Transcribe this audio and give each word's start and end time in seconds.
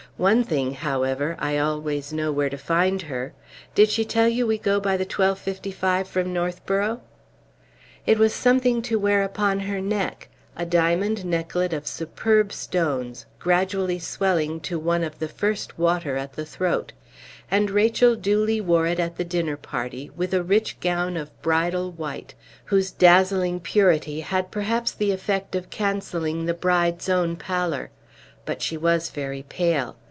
One 0.17 0.43
thing, 0.43 0.75
however, 0.75 1.35
I 1.39 1.57
always 1.57 2.13
know 2.13 2.31
where 2.31 2.49
to 2.51 2.57
find 2.57 3.01
her! 3.03 3.33
Did 3.73 3.89
she 3.89 4.05
tell 4.05 4.27
you 4.27 4.45
we 4.45 4.59
go 4.59 4.79
by 4.79 4.95
the 4.95 5.05
12:55 5.05 6.05
from 6.05 6.31
Northborough?" 6.31 7.01
It 8.05 8.19
was 8.19 8.31
something 8.31 8.83
to 8.83 8.99
wear 8.99 9.23
upon 9.23 9.61
her 9.61 9.81
neck 9.81 10.29
a 10.55 10.63
diamond 10.63 11.25
necklet 11.25 11.73
of 11.73 11.87
superb 11.87 12.53
stones, 12.53 13.25
gradually 13.39 13.97
swelling 13.97 14.59
to 14.59 14.77
one 14.77 15.03
of 15.03 15.17
the 15.17 15.27
first 15.29 15.79
water 15.79 16.17
at 16.17 16.33
the 16.33 16.45
throat; 16.45 16.93
and 17.49 17.71
Rachel 17.71 18.15
duly 18.15 18.61
wore 18.61 18.85
it 18.85 18.99
at 18.99 19.17
the 19.17 19.25
dinner 19.25 19.57
party, 19.57 20.11
with 20.15 20.35
a 20.35 20.43
rich 20.43 20.79
gown 20.81 21.17
of 21.17 21.31
bridal 21.41 21.91
white, 21.93 22.35
whose 22.65 22.91
dazzling 22.91 23.59
purity 23.59 24.19
had 24.19 24.51
perhaps 24.51 24.91
the 24.91 25.11
effect 25.11 25.55
of 25.55 25.71
cancelling 25.71 26.45
the 26.45 26.53
bride's 26.53 27.09
own 27.09 27.35
pallor. 27.37 27.89
But 28.45 28.61
she 28.61 28.77
was 28.77 29.09
very 29.09 29.41
pale. 29.41 29.95